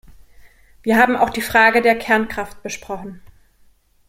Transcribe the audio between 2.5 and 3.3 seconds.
besprochen.